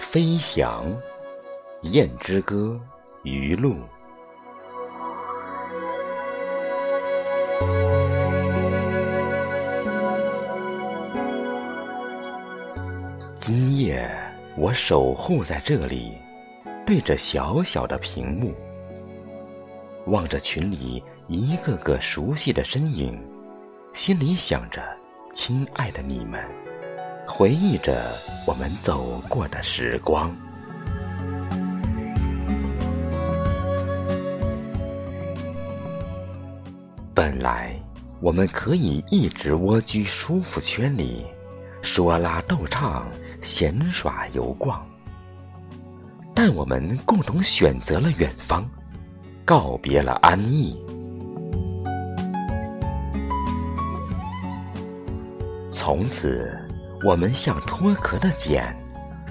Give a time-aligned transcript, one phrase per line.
[0.00, 0.84] 飞翔，
[1.82, 2.80] 燕之歌，
[3.22, 3.76] 余露。
[13.34, 14.10] 今夜
[14.56, 16.14] 我守护在这里，
[16.86, 18.54] 对着小小的屏幕，
[20.06, 23.22] 望着群里一个个熟悉的身影，
[23.92, 24.82] 心里想着
[25.34, 26.42] 亲爱的你们，
[27.30, 28.12] 回忆着
[28.44, 30.34] 我们走过的时光。
[37.14, 37.74] 本来
[38.20, 41.24] 我们可以一直蜗居舒服圈里。
[41.82, 43.06] 说拉逗唱，
[43.40, 44.86] 闲耍游逛，
[46.34, 48.68] 但我们共同选择了远方，
[49.46, 50.78] 告别了安逸。
[55.72, 56.54] 从此，
[57.02, 58.76] 我们像脱壳的茧，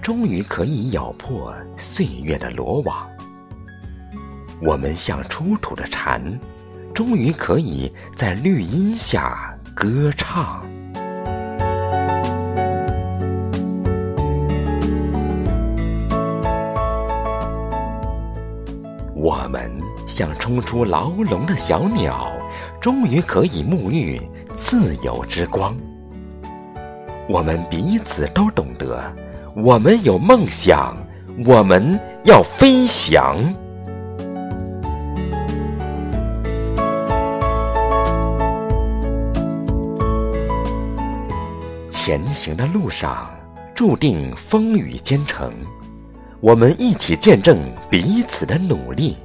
[0.00, 3.06] 终于可以咬破岁月的罗网；
[4.62, 6.18] 我们像出土的蝉，
[6.94, 10.66] 终于可以在绿荫下歌唱。
[19.14, 19.70] 我们
[20.06, 22.32] 像冲出牢笼的小鸟，
[22.80, 24.18] 终于可以沐浴
[24.56, 25.76] 自由之光。
[27.28, 29.02] 我们彼此都懂得，
[29.54, 30.96] 我们有梦想，
[31.44, 33.36] 我们要飞翔。
[41.90, 43.30] 前行的路上，
[43.74, 45.52] 注定风雨兼程。
[46.40, 47.58] 我们一起见证
[47.90, 49.18] 彼此的努力，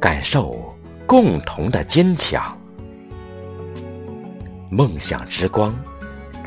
[0.00, 0.74] 感受
[1.06, 2.58] 共同的坚强。
[4.68, 5.72] 梦想之光，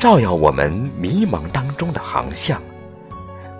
[0.00, 2.58] 照耀我们迷茫当中的航向。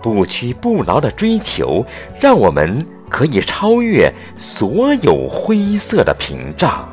[0.01, 1.85] 不屈不挠的追求，
[2.19, 6.89] 让我们可以超越所有灰色的屏障。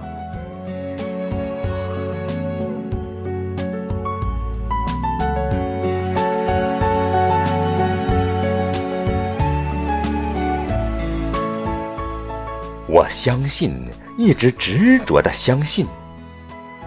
[12.87, 13.73] 我相信，
[14.19, 15.87] 一直执着的相信，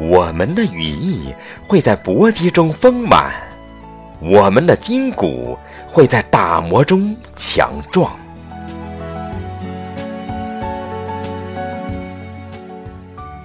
[0.10, 1.34] 我们的羽翼
[1.68, 3.32] 会在搏击中丰满，
[4.20, 5.58] 我们的筋骨
[5.88, 8.12] 会在打磨中强壮。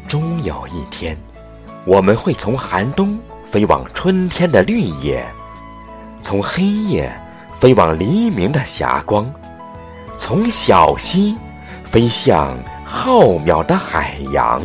[0.09, 1.17] 终有一天，
[1.85, 5.25] 我们会从寒冬飞往春天的绿野，
[6.23, 7.13] 从黑夜
[7.53, 9.31] 飞往黎明的霞光，
[10.19, 11.37] 从小溪。
[11.85, 14.61] 飞向浩渺的海洋，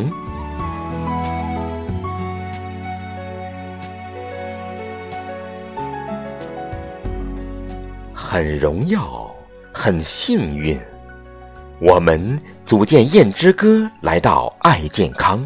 [8.33, 9.29] 很荣耀，
[9.73, 10.79] 很幸运，
[11.81, 15.45] 我们组建燕之歌，来到爱健康，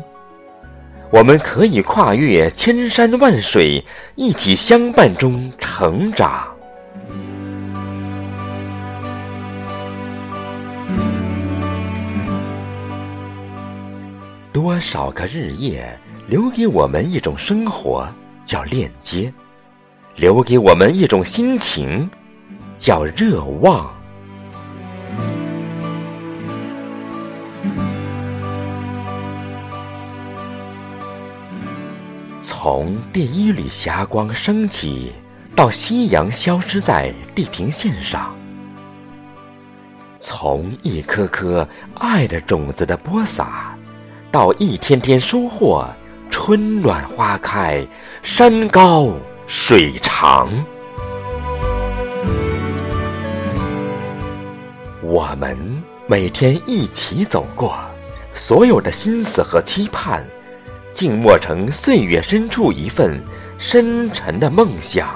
[1.09, 6.47] 我们可以跨越千山万水，一起相伴中成长。
[14.53, 18.07] 多少个日夜，留给我们一种生活，
[18.45, 19.31] 叫链接；
[20.17, 22.07] 留给我们一种心情，
[22.77, 23.89] 叫热望。
[32.41, 35.11] 从第一缕霞光升起，
[35.55, 38.33] 到夕阳消失在地平线上；
[40.19, 43.75] 从一颗颗爱的种子的播撒。
[44.31, 45.87] 到一天天收获，
[46.29, 47.85] 春暖花开，
[48.21, 49.09] 山高
[49.47, 50.49] 水长。
[55.15, 55.57] 我们
[56.07, 57.73] 每天一起走过，
[58.33, 60.21] 所有的心思和期盼，
[60.91, 63.23] 静默成岁月深处一份
[63.57, 65.15] 深沉的梦想。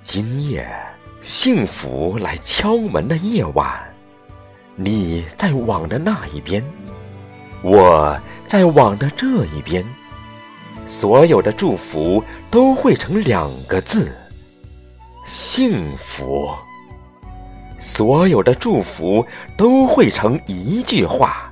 [0.00, 0.68] 今夜，
[1.20, 3.72] 幸福来敲门的夜晚，
[4.74, 6.60] 你在网的那一边，
[7.64, 8.14] 我
[8.46, 9.82] 在网的这一边，
[10.86, 14.14] 所有的祝福都会成两个字：
[15.24, 16.50] 幸福。
[17.78, 19.24] 所有的祝福
[19.56, 21.50] 都会成一句话：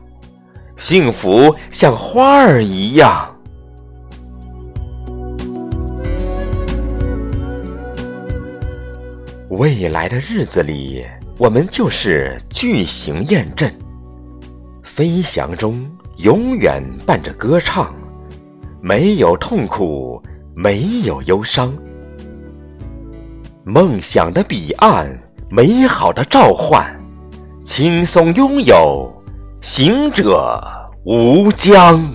[0.76, 3.34] 幸福像花儿一样。
[9.48, 11.06] 未来的日子里，
[11.38, 13.70] 我们就是巨型验证，
[14.82, 15.90] 飞翔中
[16.22, 17.92] 永远伴着歌唱，
[18.80, 20.22] 没有痛苦，
[20.54, 21.76] 没有忧伤。
[23.64, 25.04] 梦想的彼岸，
[25.50, 26.86] 美好的召唤，
[27.64, 29.12] 轻松拥有，
[29.60, 30.62] 行者
[31.04, 32.08] 无疆。